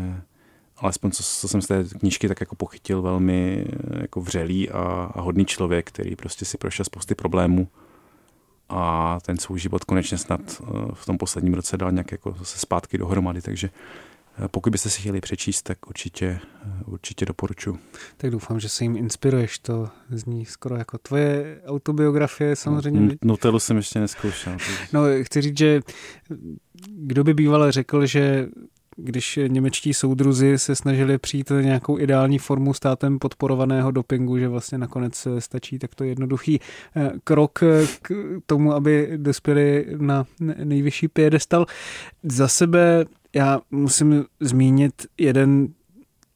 [0.80, 5.10] alespoň co, co jsem z té knížky tak jako pochytil, velmi eh, jako vřelý a,
[5.14, 7.68] a hodný člověk, který prostě si prošel spousty problémů
[8.68, 10.40] a ten svůj život konečně snad
[10.94, 13.70] v tom posledním roce dal nějak jako zase zpátky dohromady, takže
[14.44, 16.26] Eh, pokud byste si chtěli přečíst, tak určitě,
[16.64, 17.78] eh, určitě doporučuji.
[18.16, 19.58] Tak doufám, že se jim inspiruješ.
[19.58, 23.00] To zní skoro jako tvoje autobiografie samozřejmě.
[23.00, 24.56] No, Nutelu jsem ještě neskoušel.
[24.92, 25.80] No, chci říct, že
[26.86, 28.48] kdo by býval řekl, že
[29.02, 35.28] když němečtí soudruzi se snažili přijít nějakou ideální formu státem podporovaného dopingu, že vlastně nakonec
[35.38, 36.60] stačí takto jednoduchý
[36.96, 37.58] eh, krok
[38.02, 38.12] k
[38.46, 40.24] tomu, aby dospěli na
[40.64, 41.66] nejvyšší piedestal.
[42.22, 45.68] Za sebe já musím zmínit jeden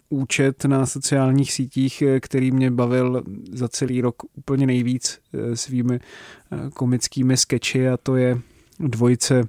[0.08, 3.22] účet na sociálních sítích, který mě bavil
[3.52, 5.20] za celý rok úplně nejvíc
[5.54, 6.00] svými
[6.74, 8.38] komickými skeči a to je
[8.80, 9.44] dvojice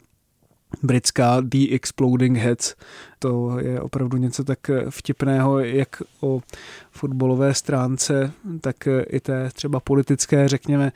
[0.84, 2.76] britská The Exploding Heads.
[3.20, 4.60] To je opravdu něco tak
[4.90, 6.42] vtipného, jak o
[6.92, 8.76] fotbalové stránce, tak
[9.10, 10.92] i té třeba politické, řekněme,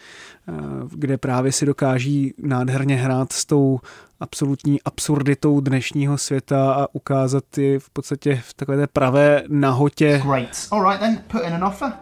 [0.89, 3.80] kde právě si dokáží nádherně hrát s tou
[4.20, 10.22] absolutní absurditou dnešního světa a ukázat ji v podstatě v takové té pravé nahotě.
[10.26, 10.68] Great.
[10.72, 11.94] All right then, put in an offer.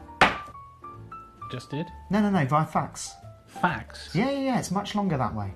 [1.54, 1.88] Just did?
[2.12, 3.18] No, no, no, via fax.
[3.48, 4.16] Fax?
[4.16, 5.54] Yeah, yeah, yeah, it's much longer that way.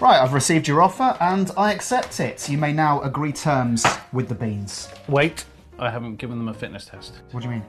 [0.00, 2.48] Right, I've received your offer and I accept it.
[2.48, 4.88] You may now agree terms with the beans.
[5.08, 5.46] Wait,
[5.78, 7.22] I haven't given them a fitness test.
[7.32, 7.64] What do you mean?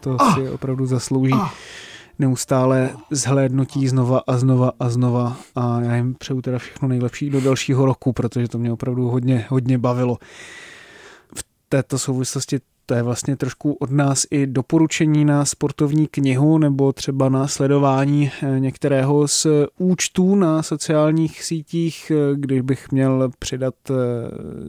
[0.00, 1.34] To si opravdu zaslouží
[2.18, 7.40] neustále zhlédnutí znova a znova a znova a já jim přeju teda všechno nejlepší do
[7.40, 10.18] dalšího roku, protože to mě opravdu hodně, hodně bavilo.
[11.34, 16.92] V této souvislosti to je vlastně trošku od nás i doporučení na sportovní knihu nebo
[16.92, 19.46] třeba na sledování eh, některého z
[19.78, 23.94] účtů na sociálních sítích, eh, když bych měl přidat eh,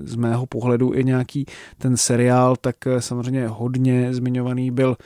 [0.03, 1.45] z mého pohledu i nějaký
[1.77, 4.97] ten seriál, tak samozřejmě hodně zmiňovaný byl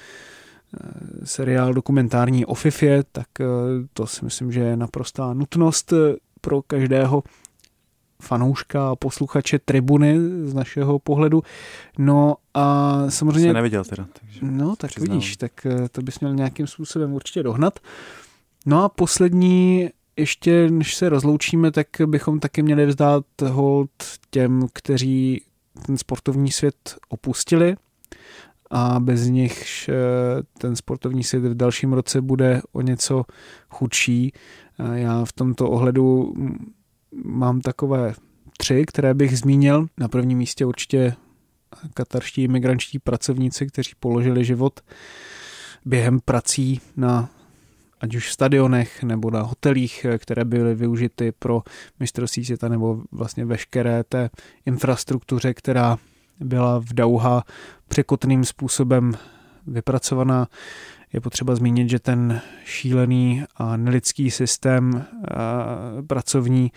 [1.23, 3.27] seriál dokumentární o Fifě, tak
[3.93, 5.93] to si myslím, že je naprostá nutnost
[6.41, 7.23] pro každého
[8.21, 11.43] fanouška a posluchače tribuny z našeho pohledu.
[11.97, 13.49] No a samozřejmě...
[13.49, 14.05] Jsem neviděl teda.
[14.19, 15.17] Takže no tak přiznám.
[15.17, 17.79] vidíš, tak eh, to bys měl nějakým způsobem určitě dohnat.
[18.65, 23.91] No a poslední ještě než se rozloučíme, tak bychom taky měli vzdát hold
[24.29, 25.41] těm, kteří
[25.85, 27.75] ten sportovní svět opustili
[28.69, 29.93] a bez nich eh,
[30.57, 33.25] ten sportovní svět v dalším roce bude o něco
[33.69, 34.33] chudší.
[34.93, 36.33] Já v tomto ohledu
[37.11, 38.13] mám takové
[38.57, 39.87] tři, které bych zmínil.
[39.97, 41.15] Na prvním místě určitě
[41.93, 44.79] katarští imigrančtí pracovníci, kteří položili život
[45.85, 47.29] během prací na
[48.01, 51.63] ať už v stadionech nebo na hotelích, které byly využity pro
[51.99, 54.29] mistrovství světa nebo vlastně veškeré té
[54.65, 55.97] infrastruktuře, která
[56.39, 57.43] byla v Dauha
[57.87, 59.13] překotným způsobem
[59.67, 60.47] vypracovaná.
[61.13, 65.05] Je potřeba zmínit, že ten šílený a nelidský systém
[66.07, 66.71] pracovní,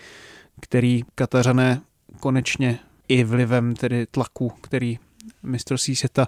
[0.61, 1.81] který Katařané
[2.19, 4.99] konečně i vlivem tedy tlaku, který
[5.43, 6.27] mistrovství světa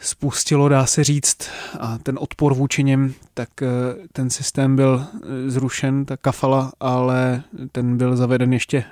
[0.00, 3.66] spustilo, dá se říct, a ten odpor vůči něm, tak eh,
[4.12, 5.06] ten systém byl
[5.46, 8.84] zrušen, ta kafala, ale ten byl zaveden ještě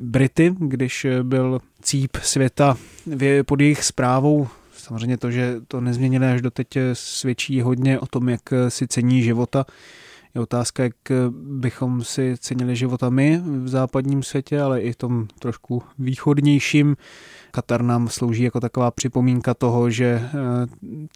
[0.00, 2.76] Brity, když byl cíp světa
[3.46, 4.48] pod jejich zprávou
[4.86, 9.64] Samozřejmě to, že to nezměnili až doteď, svědčí hodně o tom, jak si cení života.
[10.34, 10.94] Je otázka, jak
[11.30, 16.96] bychom si cenili života my v západním světě, ale i v tom trošku východnějším.
[17.50, 20.30] Katar nám slouží jako taková připomínka toho, že eh,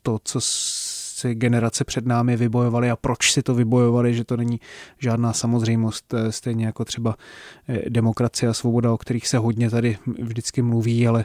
[0.03, 4.61] to, co si generace před námi vybojovali a proč si to vybojovali, že to není
[4.99, 7.17] žádná samozřejmost, eh, stejně jako třeba
[7.69, 11.25] eh, demokracie a svoboda, o kterých se hodně tady vždycky mluví, ale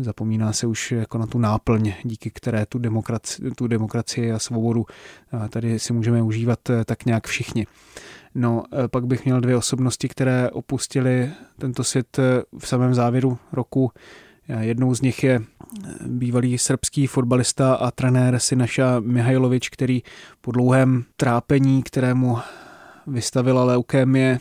[0.00, 4.86] Zapomíná se už jako na tu náplň, díky které tu demokracii, tu demokracii a svobodu
[5.48, 7.66] tady si můžeme užívat eh, tak nějak všichni.
[8.34, 13.38] No, eh, pak bych měl dvě osobnosti, které opustili tento svět eh, v samém závěru
[13.52, 13.92] roku.
[14.60, 15.40] Jednou z nich je
[16.06, 20.02] bývalý srbský fotbalista a trenér Sinaša Mihajlovič, který
[20.40, 22.38] po dlouhém trápení, kterému
[23.06, 24.38] vystavila leukémie,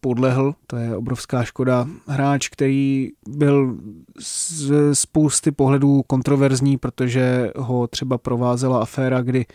[0.00, 0.54] podlehl.
[0.66, 1.86] To je obrovská škoda.
[2.06, 3.76] Hráč, který byl
[4.20, 9.46] z spousty pohledů kontroverzní, protože ho třeba provázela aféra, kdy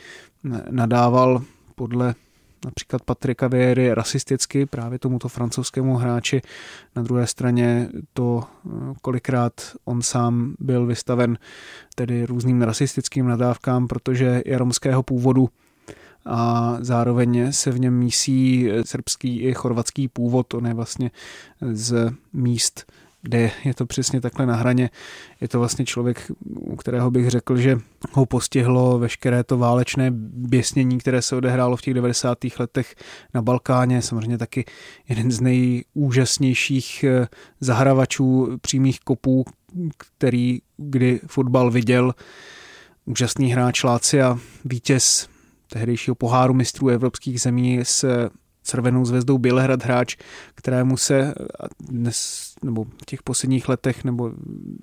[0.70, 1.42] nadával
[1.76, 2.16] podle
[2.66, 6.42] například Patrika Viery rasisticky právě tomuto francouzskému hráči.
[6.96, 8.44] Na druhé straně to,
[9.02, 9.54] kolikrát
[9.86, 11.38] on sám byl vystaven
[11.96, 15.50] tedy různým rasistickým nadávkám, protože je romského původu
[16.28, 20.54] a zároveň se v něm mísí srbský i chorvatský původ.
[20.54, 21.12] On je vlastně
[21.72, 24.90] z míst, kde je to přesně takhle na hraně.
[25.42, 27.78] Je to vlastně člověk, u kterého bych řekl, že
[28.12, 32.38] ho postihlo veškeré to válečné běsnění, které se odehrálo v těch 90.
[32.60, 32.96] letech
[33.34, 34.02] na Balkáně.
[34.02, 34.66] Samozřejmě taky
[35.10, 37.06] jeden z nejúžasnějších
[37.60, 39.46] zahravačů přímých kopů,
[39.98, 42.14] který kdy fotbal viděl.
[43.06, 45.30] Úžasný hráč Lácia, vítěz
[45.68, 48.30] tehdejšího poháru mistrů evropských zemí s
[48.68, 50.16] Červenou zvezdou Bělehrad hráč,
[50.56, 51.34] kterému se
[51.80, 54.32] dnes, nebo v těch posledních letech, nebo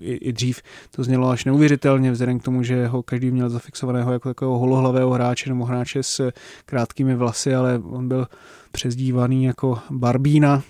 [0.01, 4.13] i, i dřív, to znělo až neuvěřitelně, vzhledem k tomu, že ho každý měl zafixovaného
[4.13, 6.31] jako takového holohlavého hráče nebo hráče s
[6.67, 8.27] krátkými vlasy, ale on byl
[8.73, 10.63] přezdívaný jako Barbína,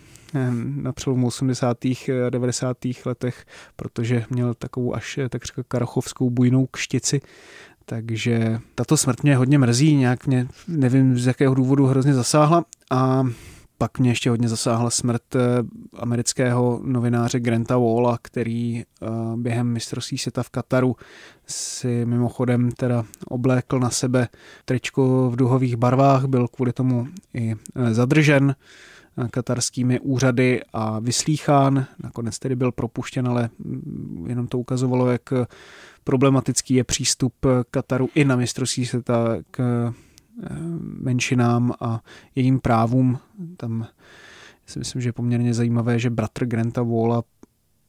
[0.61, 1.85] na přelomu 80.
[1.85, 2.77] a 90.
[3.07, 3.47] letech,
[3.77, 7.21] protože měl takovou až tak řekl karochovskou bujnou kštici,
[7.87, 12.65] takže tato smrt mě hodně mrzí, nějak mě, nevím z jakého důvodu, hrozně zasáhla.
[12.91, 13.25] A
[13.79, 15.39] pak mě ještě hodně zasáhla smrt eh,
[15.97, 20.97] amerického novináře Granta Walla, který eh, během mistrovství světa v Kataru
[21.47, 24.29] si mimochodem teda oblékl na sebe
[24.65, 28.55] tričko v duhových barvách, byl kvůli tomu i eh, zadržen
[29.31, 31.87] katarskými úřady a vyslýchán.
[32.03, 33.51] Nakonec tedy byl propuštěn, ale
[34.27, 35.33] jenom to ukazovalo, jak
[36.05, 37.35] problematický je přístup
[37.71, 39.95] Kataru i na mistrovství světa k eh,
[41.01, 42.01] menšinám a
[42.35, 43.19] jejím právům.
[43.57, 43.87] Tam
[44.67, 47.23] si myslím, že je poměrně zajímavé, že bratr Granta Walla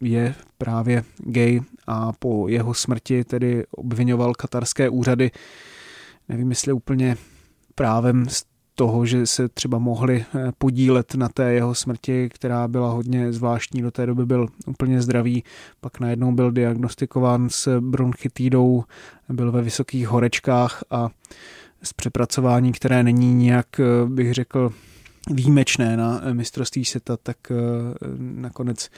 [0.02, 5.32] je právě gay a po jeho smrti tedy obvinoval katarské úřady.
[6.30, 7.18] Nevím, jestli úplně
[7.76, 8.26] právem
[8.76, 13.82] toho, že se třeba mohli eh, podílet na té jeho smrti, která byla hodně zvláštní,
[13.82, 15.44] do té doby byl úplně zdravý,
[15.82, 18.84] pak najednou byl diagnostikován s bronchitidou,
[19.30, 21.10] byl ve vysokých horečkách a
[21.84, 24.72] z přepracování, které není nějak, eh, bych řekl,
[25.30, 27.56] výjimečné na mistrovství světa, tak eh,
[28.18, 28.90] nakonec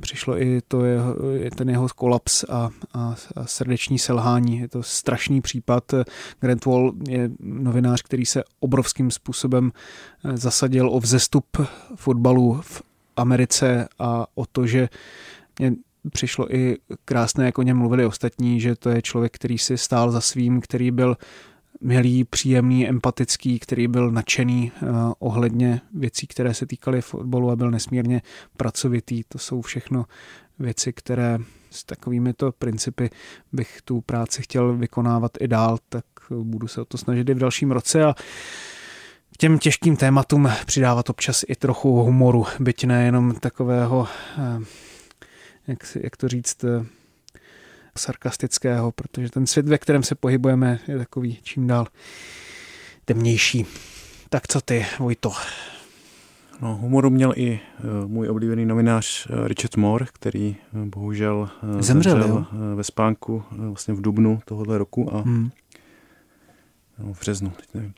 [0.00, 1.14] přišlo i to jeho,
[1.56, 4.58] ten jeho kolaps a, a, a srdeční selhání.
[4.58, 5.94] Je to strašný případ.
[6.40, 9.72] Grant Wall je novinář, který se obrovským způsobem
[10.24, 11.46] eh, zasadil o vzestup
[11.96, 12.82] fotbalu v
[13.16, 14.88] Americe a o to, že
[15.58, 15.72] mě
[16.12, 20.10] přišlo i krásné, jako o něm mluvili ostatní, že to je člověk, který si stál
[20.10, 21.16] za svým, který byl
[21.84, 27.70] milý, příjemný, empatický, který byl nadšený uh, ohledně věcí, které se týkaly fotbalu a byl
[27.70, 28.22] nesmírně
[28.56, 29.22] pracovitý.
[29.28, 30.04] To jsou všechno
[30.58, 31.38] věci, které
[31.70, 33.10] s takovými to principy
[33.52, 37.38] bych tu práci chtěl vykonávat i dál, tak budu se o to snažit i v
[37.38, 38.14] dalším roce a
[39.34, 44.62] k těm těžkým tématům přidávat občas i trochu humoru, byť nejenom takového, uh,
[45.66, 46.64] jak, jak to říct,
[47.98, 51.86] sarkastického, protože ten svět, ve kterém se pohybujeme, je takový čím dál
[53.04, 53.66] temnější.
[54.28, 55.32] Tak co ty, Vojto?
[56.60, 57.60] No, humoru měl i
[58.02, 62.84] uh, můj oblíbený novinář uh, Richard Moore, který uh, bohužel uh, zemřel, zemřel uh, ve
[62.84, 65.50] spánku uh, vlastně v dubnu tohoto roku a hmm.
[66.98, 67.94] no, v březnu, teď nevím.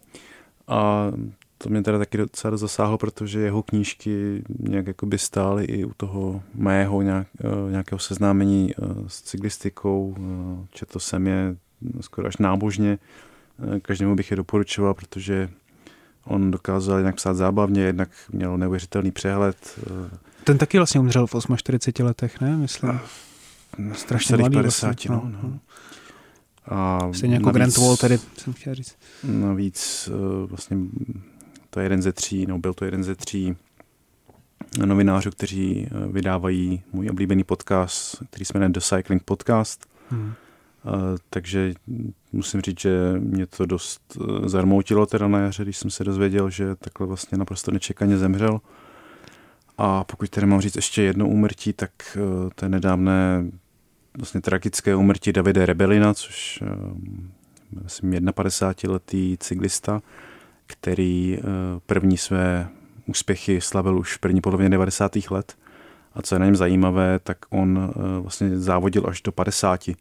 [0.68, 1.10] A
[1.58, 6.42] to mě teda taky docela zasáhlo, protože jeho knížky nějak jakoby stály i u toho
[6.54, 10.16] mého nějak, eh, nějakého seznámení eh, s cyklistikou.
[10.18, 11.56] Eh, četl jsem je
[12.00, 12.98] skoro až nábožně.
[13.82, 15.48] Každému bych je doporučoval, protože
[16.24, 19.78] on dokázal jednak psát zábavně, jednak měl neuvěřitelný přehled.
[20.44, 22.56] Ten taky vlastně umřel v 48 letech, ne?
[22.56, 23.00] Myslím.
[23.92, 25.10] Strašně mladý 50, vlastně.
[25.10, 25.38] no, no.
[25.42, 25.58] no.
[26.66, 28.96] A Stejně jako navíc, Grant Wall, tady jsem chtěl říct.
[29.24, 30.08] Navíc
[30.46, 30.76] vlastně
[31.76, 33.56] to je jeden ze tří, no byl to jeden ze tří
[34.86, 39.86] novinářů, kteří eh, vydávají můj oblíbený podcast, který se jmenuje The Cycling Podcast.
[40.10, 40.32] Hmm.
[40.84, 40.92] Uh,
[41.30, 41.74] takže
[42.32, 46.76] musím říct, že mě to dost zarmoutilo teda na jaře, když jsem se dozvěděl, že
[46.76, 48.60] takhle vlastně naprosto nečekaně zemřel.
[49.78, 51.90] A pokud tedy mám říct ještě jedno úmrtí, tak
[52.54, 53.50] to je nedávné
[54.18, 56.62] vlastně tragické úmrtí Davide Rebelina, což
[57.82, 60.02] myslím 51-letý cyklista,
[60.66, 61.42] který eh,
[61.86, 62.68] první své
[63.06, 65.12] úspěchy slavil už v první polovině 90.
[65.30, 65.54] let.
[66.14, 69.88] A co je na něm zajímavé, tak on eh, vlastně závodil až do 50.
[69.88, 69.94] Eh,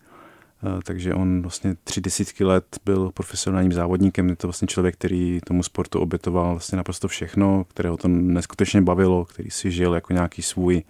[0.84, 4.30] takže on vlastně tři desítky let byl profesionálním závodníkem.
[4.30, 9.26] Je to vlastně člověk, který tomu sportu obětoval vlastně naprosto všechno, kterého to neskutečně bavilo,
[9.26, 10.84] který si žil jako nějaký svůj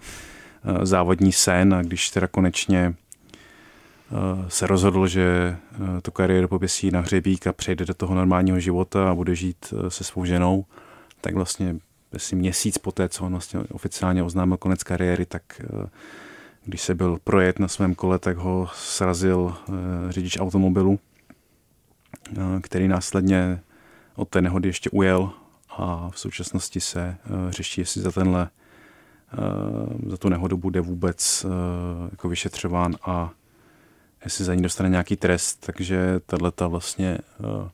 [0.83, 2.93] závodní sen a když teda konečně
[4.47, 5.57] se rozhodl, že
[5.97, 9.73] eh, tu kariéru pověsí na hřebík a přejde do toho normálního života a bude žít
[9.73, 10.65] eh, se svou ženou,
[11.21, 11.75] tak vlastně
[12.13, 15.61] asi měsíc poté, co on vlastně oficiálně oznámil konec kariéry, tak
[16.65, 19.55] když se byl projet na svém kole, tak ho srazil
[20.09, 20.99] řidič automobilu,
[22.61, 23.59] který následně
[24.15, 25.29] od té nehody ještě ujel
[25.69, 27.17] a v současnosti se
[27.49, 28.49] řeší, jestli za tenhle
[30.07, 31.45] za tu nehodu bude vůbec
[32.11, 33.31] jako vyšetřován a
[34.25, 37.69] jestli za ní dostane nějaký trest, takže tahle ta vlastně uh,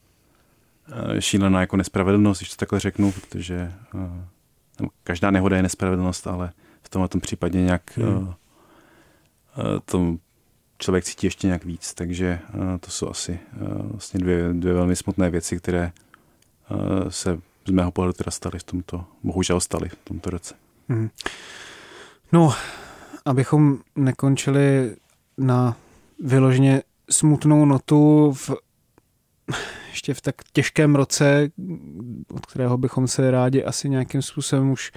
[1.20, 6.52] šílená jako nespravedlnost, když to takhle řeknu, protože uh, každá nehoda je nespravedlnost, ale
[6.82, 8.28] v tomhle tom případě nějak hmm.
[8.28, 8.34] uh,
[9.86, 10.18] to
[10.78, 11.94] člověk cítí ještě nějak víc.
[11.94, 12.40] Takže
[12.80, 13.40] to jsou asi
[13.92, 15.92] vlastně dvě, dvě velmi smutné věci, které
[17.10, 20.56] se z mého pohledu teda staly v tomto, bohužel staly v tomto roce.
[20.90, 21.10] Hmm.
[22.32, 22.54] No,
[23.26, 24.96] abychom nekončili
[25.38, 25.76] na
[26.22, 28.52] vyloženě smutnou notu v
[29.90, 31.52] ještě v tak těžkém roce,
[32.34, 34.92] od kterého bychom se rádi asi nějakým způsobem už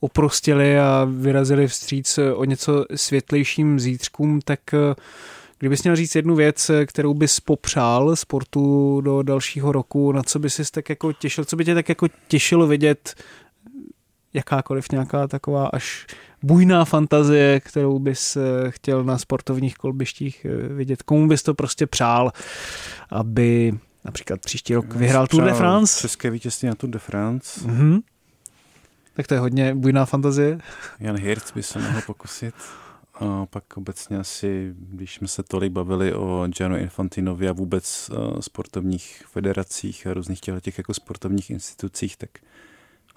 [0.00, 4.60] oprostili a vyrazili vstříc o něco světlejším zítřkům, tak
[5.58, 10.54] kdybys měl říct jednu věc, kterou bys popřál sportu do dalšího roku, na co bys
[10.54, 13.14] si tak jako těšil, co by tě tak jako těšilo vidět
[14.34, 16.06] jakákoliv nějaká taková až
[16.42, 21.02] bujná fantazie, kterou bys eh, chtěl na sportovních kolbištích eh, vidět.
[21.02, 22.32] Komu bys to prostě přál,
[23.10, 23.72] aby
[24.04, 26.00] například příští rok vyhrál Tour de France?
[26.00, 27.60] České vítězství na Tour de France.
[27.60, 28.00] Mm-hmm.
[29.14, 30.58] Tak to je hodně bujná fantazie.
[31.00, 32.54] Jan Hirc by se mohl pokusit.
[33.20, 38.40] A pak obecně asi, když jsme se tolik bavili o Giano Infantinovi a vůbec uh,
[38.40, 42.30] sportovních federacích a různých těch jako sportovních institucích, tak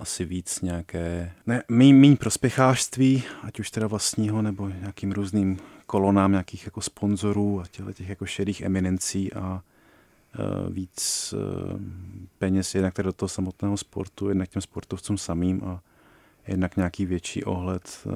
[0.02, 6.32] asi víc nějaké, ne, méně, méně prospěchářství, ať už teda vlastního, nebo nějakým různým kolonám
[6.32, 9.62] nějakých jako sponzorů a těchto těch jako šedých eminencí a
[10.40, 11.82] uh, víc uh,
[12.38, 15.82] peněz jednak teda do toho samotného sportu, jednak těm sportovcům samým a
[16.48, 18.14] jednak nějaký větší ohled uh,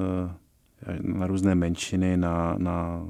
[1.01, 3.05] na různé menšiny, na, na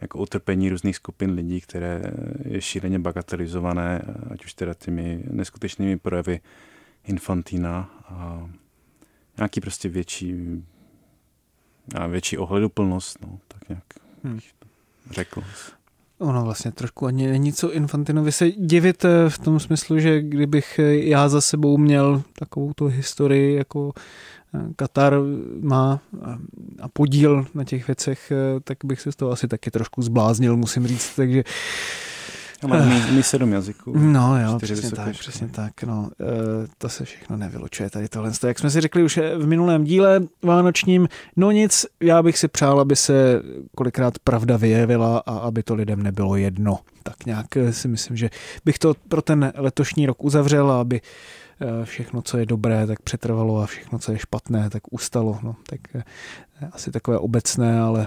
[0.00, 2.02] jako utrpení různých skupin lidí, které
[2.44, 6.40] je šíleně bagatelizované, ať už teda těmi neskutečnými projevy
[7.04, 8.48] infantína a
[9.36, 10.34] nějaký prostě větší
[11.94, 13.84] a větší ohleduplnost, no, tak nějak
[14.24, 14.40] hmm.
[15.10, 15.42] řekl.
[16.18, 20.78] Ono vlastně trošku ani není co Infantinovi se divit eh, v tom smyslu, že kdybych
[20.78, 23.92] eh, já za sebou měl takovou tu historii, jako
[24.54, 25.14] eh, Katar
[25.60, 26.00] má
[26.80, 28.32] a podíl na těch věcech,
[28.64, 31.44] tak bych se z toho asi taky trošku zbláznil, musím říct, takže
[32.64, 33.92] ale mý, mý sedm jazyků.
[33.98, 35.82] No jo, přesně tak, přesně tak.
[35.82, 36.24] No, e,
[36.78, 38.32] to se všechno nevylučuje tady tohle.
[38.46, 42.80] Jak jsme si řekli už v minulém díle vánočním, no nic, já bych si přál,
[42.80, 43.42] aby se
[43.74, 46.78] kolikrát pravda vyjevila a aby to lidem nebylo jedno.
[47.02, 48.30] Tak nějak eh, si myslím, že
[48.64, 53.62] bych to pro ten letošní rok uzavřel, aby eh, všechno, co je dobré, tak přetrvalo
[53.62, 55.38] a všechno, co je špatné, tak ustalo.
[55.42, 55.80] No, tak
[56.72, 58.06] asi takové obecné, ale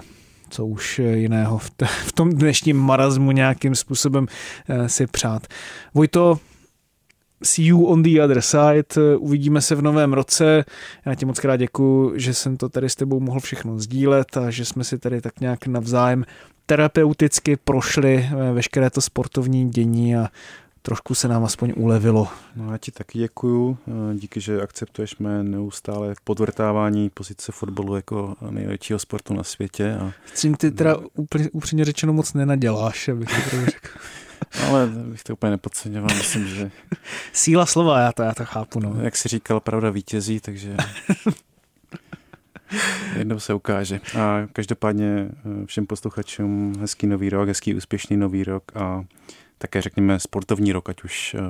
[0.50, 4.26] co už jiného v, t- v tom dnešním marazmu nějakým způsobem
[4.68, 5.46] eh, si přát.
[5.94, 6.38] Vojto,
[7.42, 10.64] see you on the other side, uvidíme se v novém roce.
[11.06, 14.50] Já ti moc krát děkuji, že jsem to tady s tebou mohl všechno sdílet a
[14.50, 16.24] že jsme si tady tak nějak navzájem
[16.66, 20.28] terapeuticky prošli eh, veškeré to sportovní dění a
[20.82, 22.28] trošku se nám aspoň ulevilo.
[22.56, 23.78] No já ti taky děkuju.
[23.88, 29.94] Eh, díky, že akceptuješ mé neustále podvrtávání pozice fotbalu jako největšího sportu na světě.
[29.94, 30.12] A...
[30.34, 33.88] S tím ty teda úplně, upřímně řečeno moc nenaděláš, abych to řekl.
[34.68, 36.70] Ale bych to úplně nepodceňoval, myslím, že...
[37.32, 38.96] Síla slova, já to, já to chápu, no.
[39.00, 40.76] Jak jsi říkal, pravda vítězí, takže...
[43.16, 44.00] Jednou se ukáže.
[44.20, 49.04] A každopádně eh, všem posluchačům hezký nový rok, hezký úspěšný nový rok a
[49.58, 51.40] také řekněme sportovní rok, ať už eh,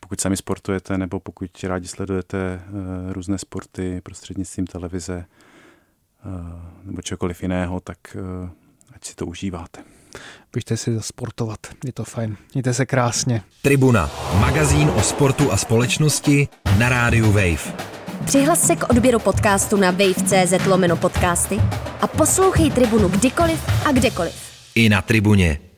[0.00, 6.28] pokud sami sportujete, nebo pokud rádi sledujete eh, různé sporty prostřednictvím televize eh,
[6.84, 8.16] nebo čokoliv jiného, tak
[8.94, 9.84] ať si to užíváte.
[10.52, 12.36] Běžte si zasportovat, je to fajn.
[12.54, 13.42] Mějte se krásně.
[13.62, 14.10] Tribuna,
[14.40, 16.48] magazín o sportu a společnosti
[16.78, 17.74] na rádiu Wave.
[18.24, 21.56] Přihlas se k odběru podcastu na wave.cz lomeno podcasty
[22.00, 24.34] a poslouchej Tribunu kdykoliv a kdekoliv.
[24.74, 25.69] I na Tribuně.